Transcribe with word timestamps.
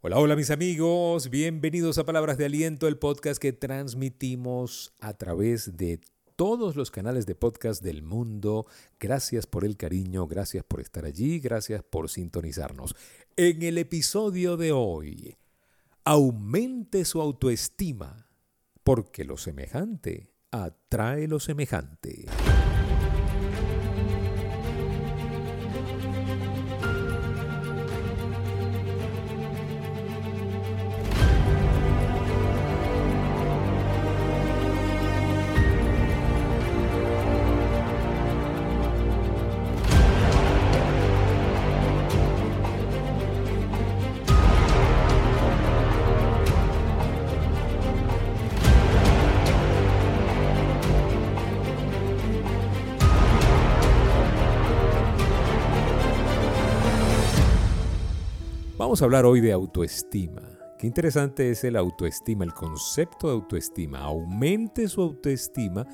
Hola, 0.00 0.20
hola 0.20 0.36
mis 0.36 0.52
amigos, 0.52 1.28
bienvenidos 1.28 1.98
a 1.98 2.06
Palabras 2.06 2.38
de 2.38 2.44
Aliento, 2.44 2.86
el 2.86 2.98
podcast 2.98 3.42
que 3.42 3.52
transmitimos 3.52 4.94
a 5.00 5.14
través 5.14 5.76
de 5.76 6.00
todos 6.36 6.76
los 6.76 6.92
canales 6.92 7.26
de 7.26 7.34
podcast 7.34 7.82
del 7.82 8.04
mundo. 8.04 8.66
Gracias 9.00 9.48
por 9.48 9.64
el 9.64 9.76
cariño, 9.76 10.28
gracias 10.28 10.62
por 10.62 10.80
estar 10.80 11.04
allí, 11.04 11.40
gracias 11.40 11.82
por 11.82 12.08
sintonizarnos. 12.08 12.94
En 13.36 13.60
el 13.64 13.76
episodio 13.76 14.56
de 14.56 14.70
hoy, 14.70 15.36
aumente 16.04 17.04
su 17.04 17.20
autoestima, 17.20 18.30
porque 18.84 19.24
lo 19.24 19.36
semejante 19.36 20.30
atrae 20.52 21.26
lo 21.26 21.40
semejante. 21.40 22.26
Vamos 58.88 59.02
a 59.02 59.04
hablar 59.04 59.26
hoy 59.26 59.42
de 59.42 59.52
autoestima. 59.52 60.40
Qué 60.78 60.86
interesante 60.86 61.50
es 61.50 61.62
el 61.62 61.76
autoestima, 61.76 62.42
el 62.42 62.54
concepto 62.54 63.26
de 63.26 63.34
autoestima. 63.34 63.98
Aumente 63.98 64.88
su 64.88 65.02
autoestima, 65.02 65.86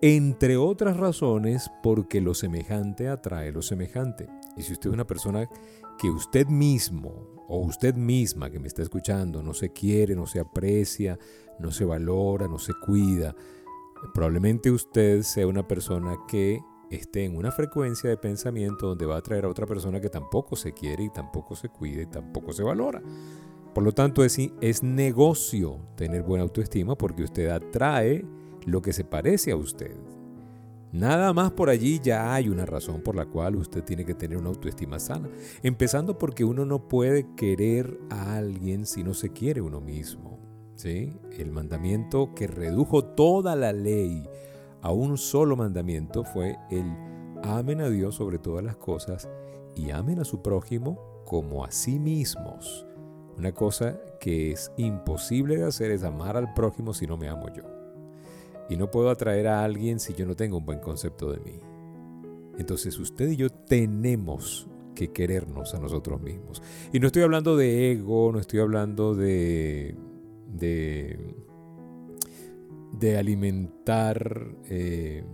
entre 0.00 0.56
otras 0.56 0.96
razones, 0.96 1.70
porque 1.82 2.22
lo 2.22 2.32
semejante 2.32 3.08
atrae 3.08 3.52
lo 3.52 3.60
semejante. 3.60 4.26
Y 4.56 4.62
si 4.62 4.72
usted 4.72 4.88
es 4.88 4.94
una 4.94 5.06
persona 5.06 5.50
que 5.98 6.08
usted 6.08 6.46
mismo 6.46 7.44
o 7.46 7.58
usted 7.58 7.94
misma 7.94 8.48
que 8.48 8.58
me 8.58 8.68
está 8.68 8.80
escuchando 8.80 9.42
no 9.42 9.52
se 9.52 9.70
quiere, 9.74 10.16
no 10.16 10.26
se 10.26 10.40
aprecia, 10.40 11.18
no 11.58 11.70
se 11.70 11.84
valora, 11.84 12.48
no 12.48 12.58
se 12.58 12.72
cuida, 12.72 13.36
probablemente 14.14 14.70
usted 14.70 15.20
sea 15.24 15.46
una 15.46 15.68
persona 15.68 16.16
que 16.26 16.62
esté 16.90 17.24
en 17.24 17.36
una 17.36 17.52
frecuencia 17.52 18.10
de 18.10 18.16
pensamiento 18.16 18.88
donde 18.88 19.06
va 19.06 19.16
a 19.16 19.18
atraer 19.18 19.44
a 19.44 19.48
otra 19.48 19.66
persona 19.66 20.00
que 20.00 20.10
tampoco 20.10 20.56
se 20.56 20.72
quiere 20.72 21.04
y 21.04 21.10
tampoco 21.10 21.54
se 21.54 21.68
cuida 21.68 22.02
y 22.02 22.06
tampoco 22.06 22.52
se 22.52 22.62
valora. 22.62 23.00
Por 23.74 23.84
lo 23.84 23.92
tanto, 23.92 24.24
es, 24.24 24.36
es 24.60 24.82
negocio 24.82 25.78
tener 25.96 26.22
buena 26.22 26.42
autoestima 26.42 26.96
porque 26.96 27.22
usted 27.22 27.48
atrae 27.48 28.24
lo 28.66 28.82
que 28.82 28.92
se 28.92 29.04
parece 29.04 29.52
a 29.52 29.56
usted. 29.56 29.96
Nada 30.92 31.32
más 31.32 31.52
por 31.52 31.70
allí 31.70 32.00
ya 32.02 32.34
hay 32.34 32.48
una 32.48 32.66
razón 32.66 33.00
por 33.00 33.14
la 33.14 33.26
cual 33.26 33.54
usted 33.54 33.84
tiene 33.84 34.04
que 34.04 34.14
tener 34.14 34.36
una 34.36 34.48
autoestima 34.48 34.98
sana. 34.98 35.28
Empezando 35.62 36.18
porque 36.18 36.44
uno 36.44 36.64
no 36.64 36.88
puede 36.88 37.32
querer 37.36 38.00
a 38.10 38.36
alguien 38.36 38.86
si 38.86 39.04
no 39.04 39.14
se 39.14 39.30
quiere 39.30 39.60
uno 39.60 39.80
mismo. 39.80 40.40
¿sí? 40.74 41.16
El 41.38 41.52
mandamiento 41.52 42.34
que 42.34 42.48
redujo 42.48 43.04
toda 43.04 43.54
la 43.54 43.72
ley 43.72 44.28
a 44.82 44.92
un 44.92 45.18
solo 45.18 45.56
mandamiento 45.56 46.24
fue 46.24 46.56
el 46.70 46.84
amen 47.42 47.80
a 47.80 47.88
Dios 47.88 48.16
sobre 48.16 48.38
todas 48.38 48.64
las 48.64 48.76
cosas 48.76 49.28
y 49.76 49.90
amen 49.90 50.20
a 50.20 50.24
su 50.24 50.42
prójimo 50.42 51.22
como 51.24 51.64
a 51.64 51.70
sí 51.70 51.98
mismos. 51.98 52.86
Una 53.36 53.52
cosa 53.52 53.98
que 54.20 54.52
es 54.52 54.72
imposible 54.76 55.56
de 55.56 55.64
hacer 55.64 55.90
es 55.90 56.02
amar 56.02 56.36
al 56.36 56.52
prójimo 56.54 56.92
si 56.92 57.06
no 57.06 57.16
me 57.16 57.28
amo 57.28 57.46
yo. 57.54 57.62
Y 58.68 58.76
no 58.76 58.90
puedo 58.90 59.10
atraer 59.10 59.48
a 59.48 59.64
alguien 59.64 59.98
si 59.98 60.14
yo 60.14 60.26
no 60.26 60.36
tengo 60.36 60.58
un 60.58 60.66
buen 60.66 60.78
concepto 60.78 61.32
de 61.32 61.40
mí. 61.40 61.60
Entonces 62.58 62.98
usted 62.98 63.30
y 63.30 63.36
yo 63.36 63.50
tenemos 63.50 64.68
que 64.94 65.12
querernos 65.12 65.74
a 65.74 65.80
nosotros 65.80 66.20
mismos. 66.20 66.62
Y 66.92 67.00
no 67.00 67.06
estoy 67.06 67.22
hablando 67.22 67.56
de 67.56 67.92
ego, 67.92 68.30
no 68.32 68.38
estoy 68.38 68.60
hablando 68.60 69.14
de, 69.14 69.96
de 70.46 71.34
de 72.92 73.18
alimentar 73.18 74.46
eh, 74.68 75.24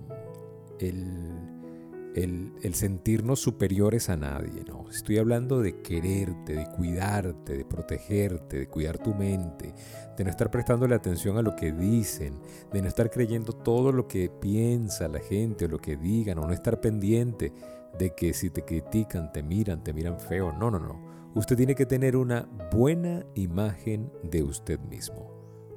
el, 0.78 2.52
el, 2.62 2.74
sentirnos 2.74 3.40
superiores 3.40 4.08
a 4.08 4.16
nadie. 4.16 4.62
No, 4.66 4.88
estoy 4.90 5.18
hablando 5.18 5.60
de 5.60 5.80
quererte, 5.82 6.54
de 6.54 6.66
cuidarte, 6.66 7.56
de 7.56 7.64
protegerte, 7.64 8.58
de 8.60 8.68
cuidar 8.68 8.98
tu 8.98 9.14
mente, 9.14 9.74
de 10.16 10.24
no 10.24 10.30
estar 10.30 10.50
prestándole 10.50 10.94
atención 10.94 11.36
a 11.36 11.42
lo 11.42 11.54
que 11.54 11.72
dicen, 11.72 12.38
de 12.72 12.82
no 12.82 12.88
estar 12.88 13.10
creyendo 13.10 13.52
todo 13.52 13.92
lo 13.92 14.08
que 14.08 14.30
piensa 14.30 15.08
la 15.08 15.20
gente 15.20 15.66
o 15.66 15.68
lo 15.68 15.78
que 15.78 15.96
digan, 15.96 16.38
o 16.38 16.46
no 16.46 16.52
estar 16.52 16.80
pendiente 16.80 17.52
de 17.98 18.14
que 18.14 18.32
si 18.32 18.50
te 18.50 18.62
critican, 18.62 19.32
te 19.32 19.42
miran, 19.42 19.82
te 19.82 19.92
miran 19.92 20.20
feo. 20.20 20.52
No, 20.52 20.70
no, 20.70 20.78
no. 20.78 21.16
Usted 21.34 21.56
tiene 21.56 21.74
que 21.74 21.86
tener 21.86 22.16
una 22.16 22.48
buena 22.72 23.24
imagen 23.34 24.10
de 24.22 24.42
usted 24.42 24.80
mismo. 24.80 25.30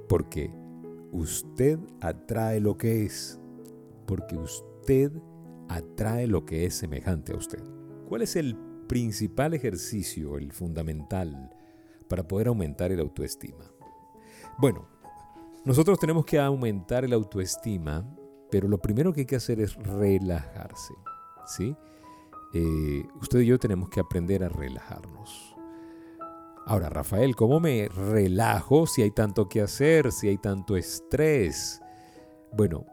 Porque 0.07 0.51
Usted 1.11 1.79
atrae 2.01 2.59
lo 2.59 2.77
que 2.77 3.05
es, 3.05 3.39
porque 4.05 4.37
usted 4.37 5.11
atrae 5.67 6.27
lo 6.27 6.45
que 6.45 6.65
es 6.65 6.75
semejante 6.75 7.33
a 7.33 7.37
usted. 7.37 7.63
¿Cuál 8.07 8.21
es 8.21 8.35
el 8.35 8.55
principal 8.87 9.53
ejercicio, 9.53 10.37
el 10.37 10.51
fundamental, 10.51 11.51
para 12.07 12.27
poder 12.27 12.47
aumentar 12.47 12.91
el 12.91 12.99
autoestima? 12.99 13.65
Bueno, 14.57 14.87
nosotros 15.65 15.99
tenemos 15.99 16.25
que 16.25 16.39
aumentar 16.39 17.05
el 17.05 17.13
autoestima, 17.13 18.05
pero 18.49 18.67
lo 18.67 18.79
primero 18.79 19.13
que 19.13 19.21
hay 19.21 19.25
que 19.25 19.35
hacer 19.35 19.59
es 19.59 19.75
relajarse. 19.75 20.93
¿sí? 21.45 21.75
Eh, 22.53 23.05
usted 23.21 23.39
y 23.41 23.45
yo 23.47 23.59
tenemos 23.59 23.89
que 23.89 23.99
aprender 23.99 24.43
a 24.43 24.49
relajarnos. 24.49 25.55
Ahora, 26.69 26.87
Rafael, 26.87 27.35
¿cómo 27.35 27.59
me 27.59 27.87
relajo 27.87 28.85
si 28.85 29.01
hay 29.01 29.09
tanto 29.09 29.49
que 29.49 29.59
hacer, 29.59 30.11
si 30.11 30.27
hay 30.27 30.37
tanto 30.37 30.77
estrés? 30.77 31.81
Bueno, 32.55 32.85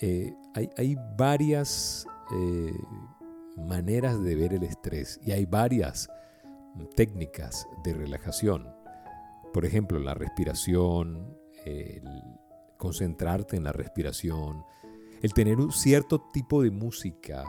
eh, 0.00 0.34
hay, 0.76 0.96
varias 1.16 2.08
eh, 2.34 2.74
maneras 3.56 4.20
de 4.20 4.34
ver 4.34 4.54
el 4.54 4.64
estrés 4.64 5.20
y 5.24 5.30
hay 5.30 5.46
varias 5.46 6.08
técnicas 6.96 7.68
de 7.84 7.94
relajación. 7.94 8.66
Por 9.52 9.64
ejemplo, 9.64 10.00
la 10.00 10.14
respiración, 10.14 11.38
el 11.64 12.02
concentrarte 12.78 13.56
en 13.56 13.62
la 13.62 13.72
respiración, 13.72 14.64
el 15.22 15.32
tener 15.34 15.60
un 15.60 15.70
cierto 15.70 16.20
tipo 16.32 16.64
de 16.64 16.72
música 16.72 17.44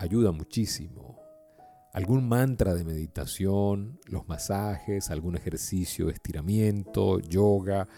ayuda 0.00 0.32
muchísimo 0.32 1.19
algún 1.92 2.28
mantra 2.28 2.74
de 2.74 2.84
meditación, 2.84 3.98
los 4.06 4.28
masajes, 4.28 5.10
algún 5.10 5.36
ejercicio 5.36 6.06
de 6.06 6.12
estiramiento, 6.12 7.18
yoga, 7.20 7.88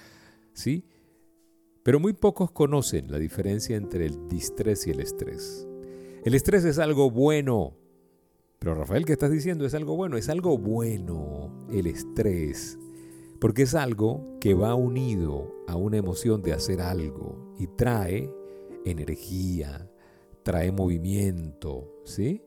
¿sí? 0.53 0.87
Pero 1.83 1.99
muy 2.01 2.13
pocos 2.13 2.53
conocen 2.53 3.11
la 3.11 3.19
diferencia 3.19 3.77
entre 3.77 4.07
el 4.07 4.29
distrés 4.29 4.87
y 4.87 4.91
el 4.91 5.01
estrés. 5.01 5.67
El 6.25 6.35
estrés 6.35 6.65
es 6.65 6.79
algo 6.79 7.11
bueno. 7.11 7.77
Pero 8.61 8.77
Rafael, 8.77 9.05
¿qué 9.05 9.13
estás 9.13 9.33
diciendo? 9.33 9.67
Es 9.67 9.75
algo 9.75 9.97
bueno. 9.97 10.17
Es 10.17 10.29
algo 10.29 10.57
bueno 10.57 11.67
el 11.69 11.89
estrés. 11.89 12.79
Porque 13.41 13.63
es 13.63 13.75
algo 13.75 14.39
que 14.41 14.55
va 14.55 14.77
unido 14.77 15.53
a 15.67 15.75
una 15.75 15.97
emoción 15.97 16.43
de 16.43 16.53
hacer 16.53 16.81
algo 16.81 17.53
y 17.59 17.67
trae 17.67 18.31
energía, 18.85 19.91
trae 20.45 20.71
movimiento, 20.71 21.93
¿sí? 22.05 22.45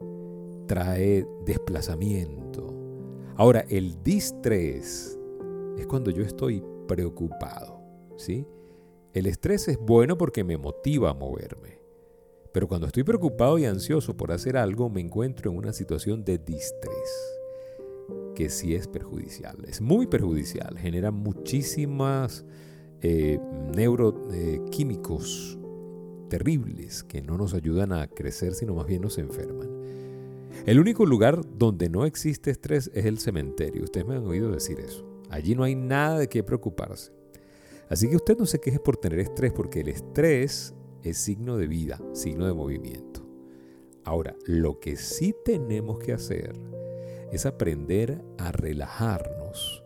Trae 0.68 1.26
desplazamiento. 1.46 2.74
Ahora, 3.36 3.66
el 3.70 4.02
distrés 4.04 5.20
es 5.78 5.88
cuando 5.88 6.12
yo 6.12 6.24
estoy 6.24 6.64
preocupado, 6.88 7.82
¿sí? 8.18 8.46
El 9.14 9.28
estrés 9.28 9.68
es 9.68 9.78
bueno 9.78 10.18
porque 10.18 10.44
me 10.44 10.58
motiva 10.58 11.12
a 11.12 11.14
moverme. 11.14 11.80
Pero 12.52 12.68
cuando 12.68 12.88
estoy 12.88 13.04
preocupado 13.04 13.58
y 13.58 13.66
ansioso 13.66 14.16
por 14.16 14.32
hacer 14.32 14.56
algo, 14.56 14.90
me 14.90 15.02
encuentro 15.02 15.52
en 15.52 15.58
una 15.58 15.74
situación 15.74 16.24
de 16.24 16.38
distrés, 16.38 17.40
que 18.34 18.50
sí 18.50 18.76
es 18.76 18.88
perjudicial, 18.88 19.58
es 19.68 19.82
muy 19.82 20.08
perjudicial, 20.08 20.78
genera 20.78 21.12
muchísimas 21.12 22.46
eh, 23.02 23.40
neuroquímicos 23.76 25.60
terribles 26.30 27.04
que 27.04 27.22
no 27.22 27.38
nos 27.38 27.54
ayudan 27.54 27.92
a 27.92 28.08
crecer, 28.08 28.54
sino 28.54 28.74
más 28.74 28.88
bien 28.88 29.02
nos 29.02 29.18
enferman. 29.18 29.70
El 30.66 30.80
único 30.80 31.06
lugar 31.06 31.42
donde 31.58 31.90
no 31.90 32.06
existe 32.06 32.50
estrés 32.50 32.90
es 32.94 33.06
el 33.06 33.20
cementerio. 33.20 33.84
Ustedes 33.84 34.08
me 34.08 34.16
han 34.16 34.26
oído 34.26 34.52
decir 34.52 34.80
eso. 34.80 35.06
Allí 35.30 35.56
no 35.56 35.64
hay 35.64 35.76
nada 35.76 36.20
de 36.20 36.28
qué 36.28 36.44
preocuparse. 36.44 37.12
Así 37.90 38.10
que 38.10 38.16
usted 38.16 38.38
no 38.38 38.46
se 38.46 38.60
queje 38.60 38.80
por 38.80 38.98
tener 38.98 39.20
estrés, 39.20 39.54
porque 39.54 39.82
el 39.82 39.90
estrés 39.90 40.74
es 41.04 41.18
signo 41.18 41.58
de 41.58 41.68
vida, 41.68 42.00
signo 42.14 42.48
de 42.48 42.54
movimiento. 42.54 43.26
Ahora, 44.04 44.36
lo 44.46 44.80
que 44.80 44.98
sí 44.98 45.36
tenemos 45.44 46.00
que 46.00 46.14
hacer 46.14 46.54
es 47.32 47.46
aprender 47.46 48.24
a 48.38 48.52
relajarnos 48.52 49.84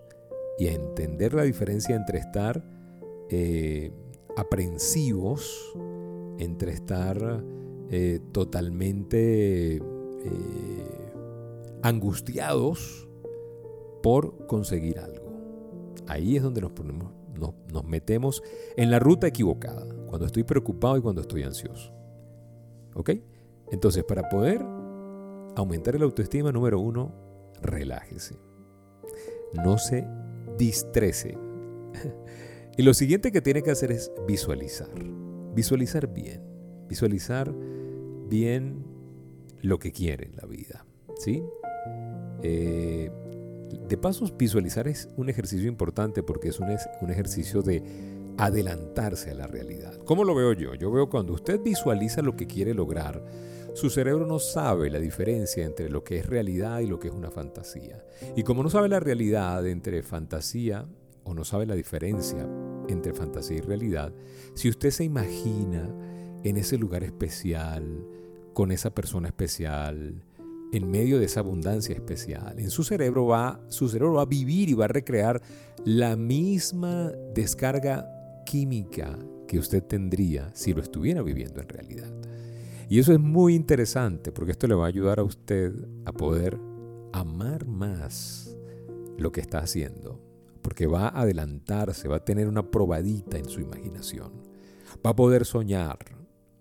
y 0.57 0.67
a 0.67 0.73
entender 0.73 1.33
la 1.33 1.43
diferencia 1.43 1.95
entre 1.95 2.19
estar 2.19 2.63
eh, 3.29 3.91
aprensivos, 4.35 5.73
entre 6.37 6.71
estar 6.71 7.43
eh, 7.89 8.19
totalmente 8.31 9.81
eh, 10.25 11.13
angustiados 11.81 13.07
por 14.01 14.47
conseguir 14.47 14.99
algo. 14.99 15.29
Ahí 16.07 16.37
es 16.37 16.43
donde 16.43 16.61
nos, 16.61 16.71
ponemos, 16.71 17.11
nos 17.71 17.85
metemos 17.85 18.41
en 18.75 18.91
la 18.91 18.99
ruta 18.99 19.27
equivocada, 19.27 19.87
cuando 20.07 20.25
estoy 20.25 20.43
preocupado 20.43 20.97
y 20.97 21.01
cuando 21.01 21.21
estoy 21.21 21.43
ansioso. 21.43 21.93
¿Ok? 22.95 23.11
Entonces, 23.71 24.03
para 24.03 24.27
poder 24.29 24.65
aumentar 25.55 25.95
el 25.95 26.03
autoestima, 26.03 26.51
número 26.51 26.79
uno, 26.79 27.13
relájese. 27.61 28.37
No 29.53 29.77
se 29.77 30.07
distrese. 30.57 31.37
Y 32.77 32.81
lo 32.81 32.93
siguiente 32.93 33.33
que 33.33 33.41
tiene 33.41 33.61
que 33.61 33.71
hacer 33.71 33.91
es 33.91 34.09
visualizar. 34.25 34.87
Visualizar 35.53 36.07
bien. 36.07 36.41
Visualizar 36.87 37.53
bien 38.29 38.85
lo 39.61 39.79
que 39.79 39.91
quiere 39.91 40.25
en 40.25 40.35
la 40.35 40.45
vida. 40.45 40.85
¿Sí? 41.17 41.43
Eh, 42.43 43.11
de 43.87 43.97
paso, 43.97 44.25
visualizar 44.37 44.87
es 44.87 45.09
un 45.17 45.29
ejercicio 45.29 45.67
importante 45.67 46.23
porque 46.23 46.49
es 46.49 46.59
un, 46.59 46.69
un 47.01 47.09
ejercicio 47.11 47.61
de 47.61 47.83
adelantarse 48.37 49.31
a 49.31 49.35
la 49.35 49.47
realidad. 49.47 49.95
¿Cómo 50.05 50.23
lo 50.23 50.33
veo 50.33 50.53
yo? 50.53 50.73
Yo 50.73 50.91
veo 50.91 51.09
cuando 51.09 51.33
usted 51.33 51.61
visualiza 51.61 52.21
lo 52.21 52.35
que 52.35 52.47
quiere 52.47 52.73
lograr, 52.73 53.23
su 53.73 53.89
cerebro 53.89 54.25
no 54.25 54.39
sabe 54.39 54.89
la 54.89 54.99
diferencia 54.99 55.65
entre 55.65 55.89
lo 55.89 56.03
que 56.03 56.17
es 56.17 56.25
realidad 56.25 56.79
y 56.79 56.87
lo 56.87 56.99
que 56.99 57.09
es 57.09 57.13
una 57.13 57.29
fantasía. 57.29 58.03
Y 58.35 58.43
como 58.43 58.63
no 58.63 58.69
sabe 58.69 58.89
la 58.89 58.99
realidad 58.99 59.65
entre 59.67 60.01
fantasía 60.03 60.87
o 61.23 61.33
no 61.33 61.43
sabe 61.43 61.65
la 61.65 61.75
diferencia 61.75 62.47
entre 62.87 63.13
fantasía 63.13 63.57
y 63.57 63.61
realidad, 63.61 64.13
si 64.53 64.69
usted 64.69 64.89
se 64.89 65.03
imagina 65.03 65.93
en 66.43 66.57
ese 66.57 66.77
lugar 66.77 67.03
especial, 67.03 68.05
con 68.53 68.71
esa 68.71 68.93
persona 68.93 69.27
especial, 69.27 70.23
en 70.71 70.91
medio 70.91 71.19
de 71.19 71.25
esa 71.25 71.39
abundancia 71.39 71.95
especial, 71.95 72.59
en 72.59 72.69
su 72.69 72.83
cerebro 72.83 73.25
va, 73.25 73.59
su 73.69 73.89
cerebro 73.89 74.13
va 74.15 74.23
a 74.23 74.25
vivir 74.25 74.69
y 74.69 74.73
va 74.73 74.85
a 74.85 74.89
recrear 74.89 75.41
la 75.85 76.15
misma 76.15 77.11
descarga 77.33 78.07
química 78.45 79.17
que 79.47 79.57
usted 79.59 79.83
tendría 79.83 80.51
si 80.53 80.73
lo 80.73 80.81
estuviera 80.81 81.21
viviendo 81.21 81.61
en 81.61 81.69
realidad. 81.69 82.11
Y 82.87 82.99
eso 82.99 83.13
es 83.13 83.19
muy 83.19 83.55
interesante 83.55 84.31
porque 84.31 84.51
esto 84.51 84.67
le 84.67 84.75
va 84.75 84.85
a 84.85 84.89
ayudar 84.89 85.19
a 85.19 85.23
usted 85.23 85.73
a 86.05 86.11
poder 86.11 86.59
amar 87.13 87.65
más 87.65 88.55
lo 89.17 89.31
que 89.31 89.41
está 89.41 89.59
haciendo 89.59 90.29
porque 90.61 90.87
va 90.87 91.07
a 91.07 91.21
adelantarse, 91.21 92.07
va 92.07 92.17
a 92.17 92.25
tener 92.25 92.47
una 92.47 92.69
probadita 92.69 93.37
en 93.37 93.49
su 93.49 93.59
imaginación. 93.59 94.31
Va 95.05 95.11
a 95.11 95.15
poder 95.15 95.45
soñar. 95.45 95.97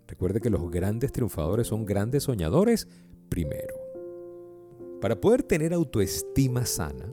Recuerde 0.08 0.40
que 0.40 0.50
los 0.50 0.70
grandes 0.70 1.12
triunfadores 1.12 1.68
son 1.68 1.84
grandes 1.84 2.24
soñadores 2.24 2.88
primero. 3.28 3.76
Para 5.00 5.20
poder 5.20 5.44
tener 5.44 5.72
autoestima 5.72 6.66
sana, 6.66 7.12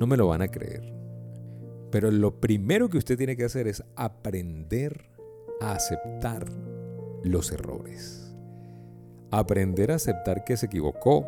no 0.00 0.06
me 0.06 0.16
lo 0.16 0.26
van 0.26 0.42
a 0.42 0.48
creer. 0.48 0.92
Pero 1.92 2.10
lo 2.10 2.40
primero 2.40 2.88
que 2.88 2.98
usted 2.98 3.16
tiene 3.16 3.36
que 3.36 3.44
hacer 3.44 3.68
es 3.68 3.84
aprender 3.94 5.10
a 5.60 5.72
aceptar 5.72 6.50
los 7.22 7.52
errores. 7.52 8.34
Aprender 9.30 9.92
a 9.92 9.96
aceptar 9.96 10.42
que 10.44 10.56
se 10.56 10.66
equivocó. 10.66 11.24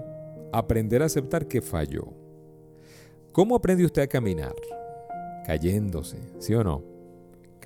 Aprender 0.53 1.03
a 1.03 1.07
aceptar 1.07 1.47
que 1.47 1.61
falló 1.61 2.15
¿Cómo 3.37 3.55
aprende 3.55 3.85
usted 3.85 4.01
a 4.01 4.07
caminar? 4.07 4.55
Cayéndose, 5.45 6.17
¿sí 6.39 6.55
o 6.55 6.65
no? 6.65 6.96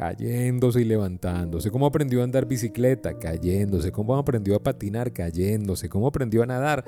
Cayéndose 0.00 0.80
y 0.80 0.84
levantándose. 0.86 1.70
¿Cómo 1.70 1.84
aprendió 1.84 2.22
a 2.22 2.24
andar 2.24 2.46
bicicleta? 2.46 3.18
Cayéndose. 3.18 3.92
¿Cómo 3.92 4.16
aprendió 4.16 4.56
a 4.56 4.62
patinar? 4.62 5.12
Cayéndose. 5.12 5.90
¿Cómo 5.90 6.06
aprendió 6.06 6.42
a 6.42 6.46
nadar? 6.46 6.86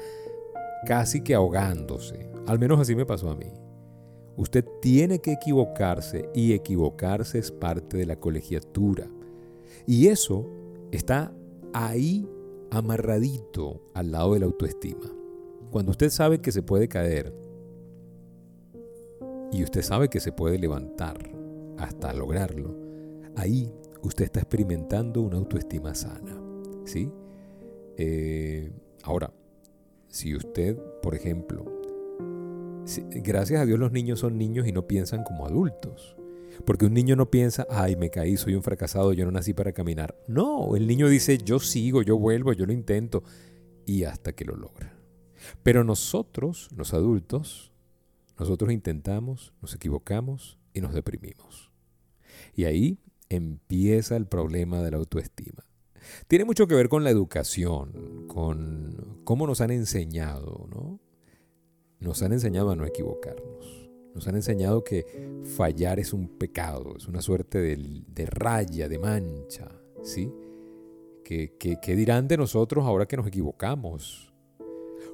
Casi 0.86 1.20
que 1.20 1.34
ahogándose. 1.34 2.30
Al 2.46 2.58
menos 2.58 2.80
así 2.80 2.96
me 2.96 3.04
pasó 3.04 3.28
a 3.28 3.36
mí. 3.36 3.52
Usted 4.38 4.64
tiene 4.80 5.18
que 5.18 5.32
equivocarse 5.32 6.30
y 6.34 6.54
equivocarse 6.54 7.38
es 7.38 7.52
parte 7.52 7.98
de 7.98 8.06
la 8.06 8.16
colegiatura. 8.16 9.06
Y 9.86 10.06
eso 10.06 10.48
está 10.90 11.34
ahí 11.74 12.26
amarradito 12.70 13.90
al 13.92 14.10
lado 14.12 14.32
de 14.32 14.40
la 14.40 14.46
autoestima. 14.46 15.12
Cuando 15.70 15.90
usted 15.90 16.08
sabe 16.08 16.40
que 16.40 16.50
se 16.50 16.62
puede 16.62 16.88
caer, 16.88 17.34
y 19.52 19.62
usted 19.62 19.82
sabe 19.82 20.08
que 20.08 20.20
se 20.20 20.32
puede 20.32 20.58
levantar 20.58 21.18
hasta 21.76 22.14
lograrlo, 22.14 22.81
ahí 23.36 23.72
usted 24.02 24.24
está 24.24 24.40
experimentando 24.40 25.20
una 25.20 25.36
autoestima 25.36 25.94
sana. 25.94 26.40
¿sí? 26.84 27.10
Eh, 27.96 28.72
ahora, 29.02 29.32
si 30.08 30.34
usted, 30.34 30.78
por 31.02 31.14
ejemplo, 31.14 31.64
gracias 33.10 33.60
a 33.60 33.66
Dios 33.66 33.78
los 33.78 33.92
niños 33.92 34.20
son 34.20 34.38
niños 34.38 34.66
y 34.66 34.72
no 34.72 34.86
piensan 34.86 35.24
como 35.24 35.46
adultos. 35.46 36.16
Porque 36.66 36.84
un 36.84 36.92
niño 36.92 37.16
no 37.16 37.30
piensa, 37.30 37.66
ay, 37.70 37.96
me 37.96 38.10
caí, 38.10 38.36
soy 38.36 38.54
un 38.54 38.62
fracasado, 38.62 39.12
yo 39.14 39.24
no 39.24 39.30
nací 39.30 39.54
para 39.54 39.72
caminar. 39.72 40.14
No, 40.28 40.76
el 40.76 40.86
niño 40.86 41.08
dice, 41.08 41.38
yo 41.38 41.58
sigo, 41.58 42.02
yo 42.02 42.18
vuelvo, 42.18 42.52
yo 42.52 42.66
lo 42.66 42.74
intento, 42.74 43.22
y 43.86 44.04
hasta 44.04 44.32
que 44.32 44.44
lo 44.44 44.54
logra. 44.54 44.94
Pero 45.62 45.82
nosotros, 45.82 46.68
los 46.76 46.92
adultos, 46.92 47.72
nosotros 48.38 48.70
intentamos, 48.70 49.54
nos 49.62 49.74
equivocamos 49.74 50.58
y 50.74 50.82
nos 50.82 50.92
deprimimos. 50.92 51.72
Y 52.54 52.64
ahí 52.64 52.98
empieza 53.36 54.16
el 54.16 54.26
problema 54.26 54.82
de 54.82 54.90
la 54.90 54.96
autoestima. 54.98 55.64
Tiene 56.26 56.44
mucho 56.44 56.66
que 56.66 56.74
ver 56.74 56.88
con 56.88 57.04
la 57.04 57.10
educación, 57.10 58.26
con 58.28 59.20
cómo 59.24 59.46
nos 59.46 59.60
han 59.60 59.70
enseñado, 59.70 60.66
¿no? 60.70 61.00
Nos 62.00 62.22
han 62.22 62.32
enseñado 62.32 62.70
a 62.70 62.76
no 62.76 62.84
equivocarnos. 62.84 63.90
Nos 64.14 64.26
han 64.28 64.34
enseñado 64.34 64.84
que 64.84 65.06
fallar 65.56 65.98
es 65.98 66.12
un 66.12 66.28
pecado, 66.28 66.96
es 66.96 67.06
una 67.06 67.22
suerte 67.22 67.58
de, 67.58 68.26
raya, 68.26 68.88
de 68.88 68.98
mancha, 68.98 69.68
¿sí? 70.02 70.30
¿Qué 71.24 71.56
que 71.56 71.96
dirán 71.96 72.28
de 72.28 72.36
nosotros 72.36 72.84
ahora 72.84 73.06
que 73.06 73.16
nos 73.16 73.26
equivocamos? 73.26 74.31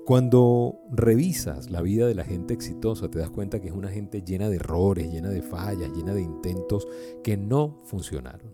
Cuando 0.08 0.80
revisas 0.90 1.70
la 1.70 1.82
vida 1.82 2.06
de 2.06 2.14
la 2.14 2.24
gente 2.24 2.54
exitosa, 2.54 3.10
te 3.10 3.18
das 3.18 3.28
cuenta 3.28 3.60
que 3.60 3.68
es 3.68 3.74
una 3.74 3.90
gente 3.90 4.22
llena 4.22 4.48
de 4.48 4.56
errores, 4.56 5.12
llena 5.12 5.28
de 5.28 5.42
fallas, 5.42 5.90
llena 5.90 6.14
de 6.14 6.22
intentos 6.22 6.88
que 7.22 7.36
no 7.36 7.76
funcionaron. 7.84 8.50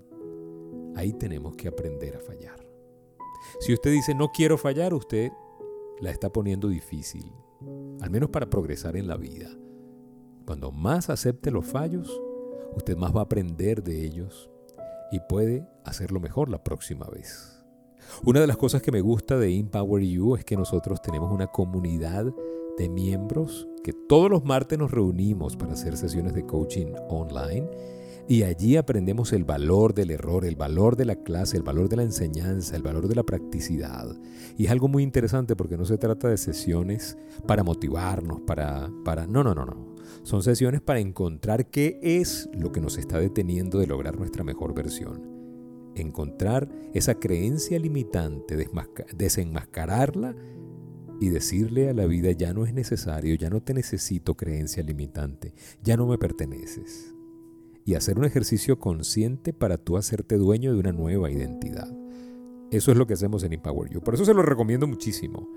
Ahí 0.96 1.12
tenemos 1.12 1.54
que 1.54 1.68
aprender 1.68 2.16
a 2.16 2.20
fallar. 2.20 2.66
Si 3.60 3.72
usted 3.72 3.92
dice 3.92 4.16
no 4.16 4.32
quiero 4.32 4.58
fallar, 4.58 4.94
usted 4.94 5.30
la 6.00 6.10
está 6.10 6.28
poniendo 6.28 6.66
difícil, 6.66 7.32
al 8.00 8.10
menos 8.10 8.30
para 8.30 8.50
progresar 8.50 8.96
en 8.96 9.06
la 9.06 9.16
vida. 9.16 9.48
Cuando 10.46 10.72
más 10.72 11.08
acepte 11.08 11.52
los 11.52 11.64
fallos, 11.64 12.20
usted 12.74 12.96
más 12.96 13.14
va 13.14 13.20
a 13.20 13.24
aprender 13.26 13.84
de 13.84 14.04
ellos 14.04 14.50
y 15.12 15.20
puede 15.28 15.68
hacerlo 15.84 16.18
mejor 16.18 16.48
la 16.48 16.64
próxima 16.64 17.06
vez. 17.06 17.63
Una 18.24 18.40
de 18.40 18.46
las 18.46 18.56
cosas 18.56 18.82
que 18.82 18.92
me 18.92 19.00
gusta 19.00 19.38
de 19.38 19.56
Empower 19.56 20.02
You 20.02 20.36
es 20.36 20.44
que 20.44 20.56
nosotros 20.56 21.02
tenemos 21.02 21.32
una 21.32 21.46
comunidad 21.48 22.32
de 22.76 22.88
miembros 22.88 23.68
que 23.82 23.92
todos 23.92 24.30
los 24.30 24.44
martes 24.44 24.78
nos 24.78 24.90
reunimos 24.90 25.56
para 25.56 25.74
hacer 25.74 25.96
sesiones 25.96 26.34
de 26.34 26.46
coaching 26.46 26.94
online 27.08 27.68
y 28.26 28.42
allí 28.44 28.76
aprendemos 28.76 29.34
el 29.34 29.44
valor 29.44 29.92
del 29.92 30.10
error, 30.10 30.46
el 30.46 30.56
valor 30.56 30.96
de 30.96 31.04
la 31.04 31.16
clase, 31.16 31.58
el 31.58 31.62
valor 31.62 31.90
de 31.90 31.96
la 31.96 32.02
enseñanza, 32.04 32.74
el 32.74 32.82
valor 32.82 33.06
de 33.06 33.14
la 33.14 33.22
practicidad. 33.22 34.16
Y 34.56 34.64
es 34.64 34.70
algo 34.70 34.88
muy 34.88 35.02
interesante 35.02 35.54
porque 35.54 35.76
no 35.76 35.84
se 35.84 35.98
trata 35.98 36.28
de 36.28 36.38
sesiones 36.38 37.18
para 37.46 37.62
motivarnos, 37.62 38.40
para... 38.40 38.90
para 39.04 39.26
no, 39.26 39.44
no, 39.44 39.54
no, 39.54 39.66
no. 39.66 39.94
Son 40.22 40.42
sesiones 40.42 40.80
para 40.80 41.00
encontrar 41.00 41.66
qué 41.66 41.98
es 42.02 42.48
lo 42.54 42.72
que 42.72 42.80
nos 42.80 42.96
está 42.96 43.18
deteniendo 43.18 43.78
de 43.78 43.86
lograr 43.86 44.16
nuestra 44.16 44.42
mejor 44.42 44.74
versión 44.74 45.33
encontrar 45.96 46.68
esa 46.92 47.14
creencia 47.14 47.78
limitante, 47.78 48.56
desenmascararla 49.16 50.34
y 51.20 51.28
decirle 51.28 51.88
a 51.88 51.94
la 51.94 52.06
vida, 52.06 52.32
ya 52.32 52.52
no 52.52 52.66
es 52.66 52.74
necesario, 52.74 53.34
ya 53.34 53.50
no 53.50 53.62
te 53.62 53.74
necesito 53.74 54.36
creencia 54.36 54.82
limitante, 54.82 55.54
ya 55.82 55.96
no 55.96 56.06
me 56.06 56.18
perteneces. 56.18 57.14
Y 57.84 57.94
hacer 57.94 58.18
un 58.18 58.24
ejercicio 58.24 58.78
consciente 58.78 59.52
para 59.52 59.76
tú 59.76 59.96
hacerte 59.96 60.36
dueño 60.36 60.72
de 60.72 60.78
una 60.78 60.92
nueva 60.92 61.30
identidad. 61.30 61.94
Eso 62.70 62.90
es 62.90 62.96
lo 62.96 63.06
que 63.06 63.14
hacemos 63.14 63.44
en 63.44 63.52
Empower 63.52 63.90
You. 63.90 64.00
Por 64.00 64.14
eso 64.14 64.24
se 64.24 64.34
lo 64.34 64.42
recomiendo 64.42 64.86
muchísimo. 64.86 65.48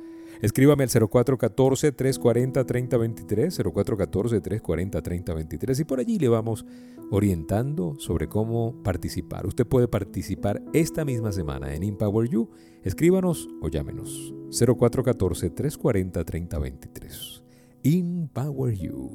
Escríbame 0.41 0.84
al 0.84 0.89
0414-340-3023, 0.89 3.63
0414-340-3023 3.63 5.79
y 5.79 5.84
por 5.84 6.00
allí 6.00 6.20
le 6.20 6.29
vamos 6.29 6.63
orientando 7.10 7.96
sobre 8.00 8.27
cómo 8.27 8.84
participar. 8.84 9.48
Usted 9.48 9.65
puede 9.65 9.88
participar 9.88 10.62
esta 10.74 11.06
misma 11.06 11.32
semana 11.32 11.74
en 11.74 11.84
Empower 11.84 12.27
You. 12.29 12.50
Escríbanos 12.84 13.48
o 13.62 13.70
llámenos 13.70 14.34
0414-340-3023. 14.50 17.44
Empower 17.84 18.74
You. 18.74 19.12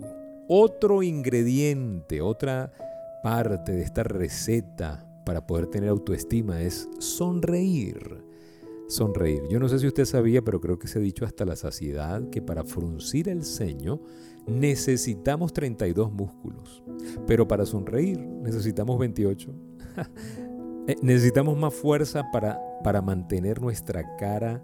otro 0.49 1.03
ingrediente, 1.03 2.21
otra 2.21 2.73
parte 3.23 3.73
de 3.73 3.83
esta 3.83 4.03
receta 4.03 5.07
para 5.25 5.47
poder 5.47 5.69
tener 5.69 5.89
autoestima 5.91 6.61
es 6.63 6.89
sonreír. 6.99 8.32
Sonreír. 8.89 9.43
Yo 9.49 9.59
no 9.59 9.69
sé 9.69 9.79
si 9.79 9.87
usted 9.87 10.05
sabía, 10.05 10.43
pero 10.43 10.61
creo 10.61 10.79
que 10.79 10.89
se 10.89 10.99
ha 10.99 11.03
dicho 11.03 11.25
hasta 11.25 11.45
la 11.45 11.57
saciedad 11.57 12.29
que 12.31 12.43
para 12.43 12.65
fruncir 12.65 13.29
el 13.29 13.45
ceño 13.45 14.01
necesitamos 14.47 15.53
32 15.53 16.13
músculos, 16.13 16.83
pero 17.27 17.47
para 17.47 17.65
sonreír 17.65 18.19
necesitamos 18.21 18.99
28. 18.99 19.55
Eh, 20.89 20.97
necesitamos 21.01 21.57
más 21.57 21.73
fuerza 21.73 22.25
para, 22.33 22.61
para 22.83 23.01
mantener 23.01 23.63
nuestra 23.63 24.17
cara 24.17 24.61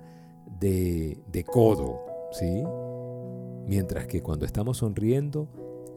de, 0.59 1.17
de 1.31 1.45
codo, 1.45 2.01
¿sí? 2.33 2.65
Mientras 3.69 4.09
que 4.09 4.21
cuando 4.21 4.45
estamos 4.45 4.79
sonriendo, 4.79 5.49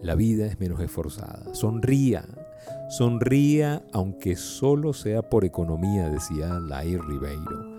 la 0.01 0.13
vida 0.13 0.45
es 0.45 0.59
menos 0.59 0.79
esforzada. 0.79 1.55
Sonría, 1.55 2.25
sonría 2.89 3.83
aunque 3.93 4.35
solo 4.35 4.93
sea 4.93 5.21
por 5.21 5.45
economía, 5.45 6.09
decía 6.09 6.59
Lair 6.59 7.01
Ribeiro. 7.01 7.70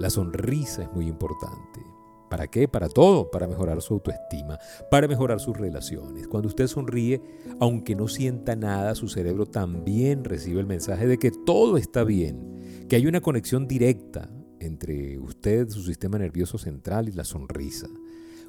La 0.00 0.08
sonrisa 0.08 0.84
es 0.84 0.92
muy 0.94 1.08
importante. 1.08 1.84
¿Para 2.30 2.46
qué? 2.46 2.66
Para 2.66 2.88
todo, 2.88 3.30
para 3.30 3.46
mejorar 3.46 3.82
su 3.82 3.92
autoestima, 3.92 4.58
para 4.90 5.06
mejorar 5.06 5.40
sus 5.40 5.54
relaciones. 5.54 6.26
Cuando 6.26 6.48
usted 6.48 6.68
sonríe, 6.68 7.20
aunque 7.60 7.94
no 7.94 8.08
sienta 8.08 8.56
nada, 8.56 8.94
su 8.94 9.08
cerebro 9.08 9.44
también 9.44 10.24
recibe 10.24 10.58
el 10.58 10.66
mensaje 10.66 11.06
de 11.06 11.18
que 11.18 11.30
todo 11.30 11.76
está 11.76 12.02
bien, 12.02 12.86
que 12.88 12.96
hay 12.96 13.06
una 13.06 13.20
conexión 13.20 13.68
directa 13.68 14.30
entre 14.58 15.18
usted, 15.18 15.68
su 15.68 15.82
sistema 15.82 16.16
nervioso 16.16 16.56
central 16.56 17.10
y 17.10 17.12
la 17.12 17.24
sonrisa. 17.24 17.90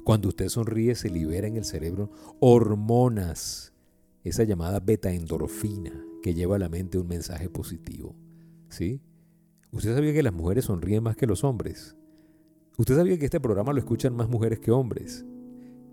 Cuando 0.04 0.28
usted 0.28 0.48
sonríe 0.48 0.94
se 0.94 1.10
libera 1.10 1.48
en 1.48 1.58
el 1.58 1.66
cerebro 1.66 2.10
hormonas, 2.40 3.74
esa 4.24 4.44
llamada 4.44 4.80
beta-endorfina 4.80 6.02
que 6.22 6.32
lleva 6.32 6.56
a 6.56 6.60
la 6.60 6.70
mente 6.70 6.96
un 6.96 7.08
mensaje 7.08 7.50
positivo. 7.50 8.16
¿Sí? 8.70 9.02
¿Usted 9.72 9.94
sabía 9.94 10.12
que 10.12 10.22
las 10.22 10.34
mujeres 10.34 10.66
sonríen 10.66 11.02
más 11.02 11.16
que 11.16 11.26
los 11.26 11.44
hombres? 11.44 11.96
Usted 12.76 12.94
sabía 12.94 13.18
que 13.18 13.24
este 13.24 13.40
programa 13.40 13.72
lo 13.72 13.78
escuchan 13.78 14.14
más 14.14 14.28
mujeres 14.28 14.60
que 14.60 14.70
hombres. 14.70 15.24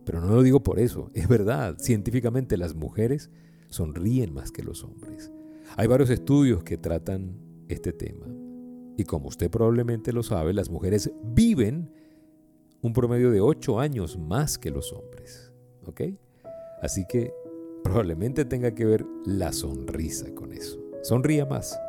Pero 0.03 0.19
no 0.19 0.35
lo 0.35 0.43
digo 0.43 0.61
por 0.61 0.79
eso, 0.79 1.09
es 1.13 1.29
verdad, 1.29 1.77
científicamente 1.79 2.57
las 2.57 2.75
mujeres 2.75 3.29
sonríen 3.69 4.33
más 4.33 4.51
que 4.51 4.63
los 4.63 4.83
hombres. 4.83 5.31
Hay 5.77 5.87
varios 5.87 6.09
estudios 6.09 6.63
que 6.63 6.77
tratan 6.77 7.37
este 7.69 7.93
tema. 7.93 8.25
Y 8.97 9.05
como 9.05 9.29
usted 9.29 9.49
probablemente 9.49 10.11
lo 10.11 10.23
sabe, 10.23 10.53
las 10.53 10.69
mujeres 10.69 11.11
viven 11.23 11.89
un 12.81 12.91
promedio 12.91 13.31
de 13.31 13.39
8 13.39 13.79
años 13.79 14.17
más 14.17 14.57
que 14.57 14.71
los 14.71 14.91
hombres. 14.91 15.53
¿Ok? 15.85 16.01
Así 16.81 17.05
que 17.07 17.31
probablemente 17.83 18.43
tenga 18.43 18.75
que 18.75 18.85
ver 18.85 19.05
la 19.25 19.53
sonrisa 19.53 20.33
con 20.35 20.51
eso. 20.51 20.79
Sonría 21.01 21.45
más 21.45 21.79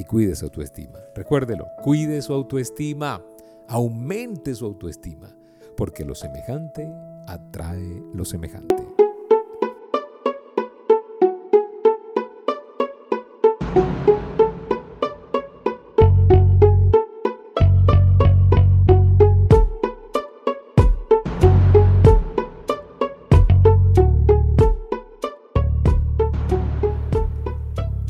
y 0.00 0.04
cuide 0.04 0.34
su 0.34 0.46
autoestima. 0.46 0.98
Recuérdelo, 1.14 1.66
cuide 1.82 2.22
su 2.22 2.32
autoestima 2.32 3.22
aumente 3.68 4.54
su 4.54 4.64
autoestima, 4.64 5.28
porque 5.76 6.04
lo 6.04 6.14
semejante 6.14 6.90
atrae 7.26 8.02
lo 8.14 8.24
semejante. 8.24 8.74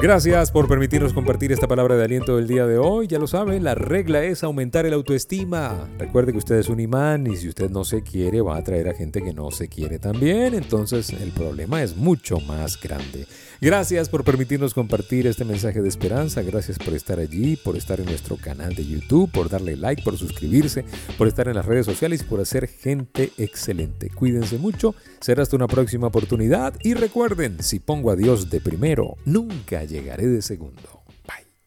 Gracias 0.02 0.50
por 0.50 0.66
permitirnos 0.66 1.12
compartir 1.12 1.52
esta 1.52 1.68
palabra 1.68 1.94
de 1.94 2.04
aliento 2.04 2.36
del 2.36 2.46
día 2.46 2.66
de 2.66 2.78
hoy. 2.78 3.06
Ya 3.06 3.18
lo 3.18 3.26
sabe, 3.26 3.60
la 3.60 3.74
regla 3.74 4.24
es 4.24 4.42
aumentar 4.42 4.86
el 4.86 4.94
autoestima. 4.94 5.90
Recuerde 5.98 6.32
que 6.32 6.38
usted 6.38 6.54
es 6.54 6.70
un 6.70 6.80
imán 6.80 7.26
y 7.26 7.36
si 7.36 7.50
usted 7.50 7.68
no 7.68 7.84
se 7.84 8.02
quiere 8.02 8.40
va 8.40 8.56
a 8.56 8.60
atraer 8.60 8.88
a 8.88 8.94
gente 8.94 9.20
que 9.20 9.34
no 9.34 9.50
se 9.50 9.68
quiere 9.68 9.98
también. 9.98 10.54
Entonces 10.54 11.10
el 11.10 11.32
problema 11.32 11.82
es 11.82 11.98
mucho 11.98 12.40
más 12.40 12.80
grande. 12.80 13.26
Gracias 13.60 14.08
por 14.08 14.24
permitirnos 14.24 14.72
compartir 14.72 15.26
este 15.26 15.44
mensaje 15.44 15.82
de 15.82 15.88
esperanza. 15.90 16.40
Gracias 16.40 16.78
por 16.78 16.94
estar 16.94 17.18
allí, 17.18 17.56
por 17.56 17.76
estar 17.76 18.00
en 18.00 18.06
nuestro 18.06 18.38
canal 18.38 18.74
de 18.74 18.86
YouTube, 18.86 19.30
por 19.30 19.50
darle 19.50 19.76
like, 19.76 20.02
por 20.02 20.16
suscribirse, 20.16 20.86
por 21.18 21.28
estar 21.28 21.46
en 21.46 21.56
las 21.56 21.66
redes 21.66 21.84
sociales 21.84 22.22
y 22.22 22.24
por 22.24 22.40
hacer 22.40 22.68
gente 22.68 23.32
excelente. 23.36 24.08
Cuídense 24.08 24.56
mucho. 24.56 24.94
Será 25.20 25.42
hasta 25.42 25.56
una 25.56 25.66
próxima 25.66 26.06
oportunidad 26.06 26.72
y 26.82 26.94
recuerden, 26.94 27.62
si 27.62 27.80
pongo 27.80 28.10
a 28.10 28.16
Dios 28.16 28.48
de 28.48 28.62
primero, 28.62 29.18
nunca 29.26 29.84
llegaré 29.90 30.26
de 30.26 30.40
segundo. 30.40 30.99